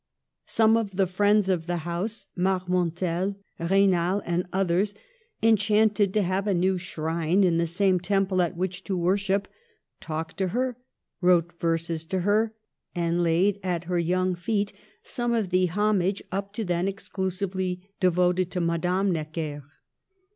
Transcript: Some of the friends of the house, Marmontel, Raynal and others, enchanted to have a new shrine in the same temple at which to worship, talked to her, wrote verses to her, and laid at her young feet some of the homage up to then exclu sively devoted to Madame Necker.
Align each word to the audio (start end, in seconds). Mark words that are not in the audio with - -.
Some 0.47 0.77
of 0.77 0.95
the 0.95 1.05
friends 1.05 1.47
of 1.47 1.67
the 1.67 1.77
house, 1.85 2.25
Marmontel, 2.35 3.35
Raynal 3.59 4.23
and 4.25 4.47
others, 4.51 4.95
enchanted 5.43 6.11
to 6.15 6.23
have 6.23 6.47
a 6.47 6.55
new 6.55 6.79
shrine 6.79 7.43
in 7.43 7.59
the 7.59 7.67
same 7.67 7.99
temple 7.99 8.41
at 8.41 8.57
which 8.57 8.83
to 8.85 8.97
worship, 8.97 9.47
talked 9.99 10.37
to 10.39 10.47
her, 10.57 10.75
wrote 11.21 11.53
verses 11.61 12.03
to 12.05 12.21
her, 12.21 12.55
and 12.95 13.21
laid 13.21 13.59
at 13.61 13.83
her 13.83 13.99
young 13.99 14.33
feet 14.33 14.73
some 15.03 15.33
of 15.35 15.51
the 15.51 15.67
homage 15.67 16.23
up 16.31 16.51
to 16.53 16.65
then 16.65 16.87
exclu 16.87 17.31
sively 17.31 17.91
devoted 17.99 18.49
to 18.49 18.59
Madame 18.59 19.11
Necker. 19.11 19.63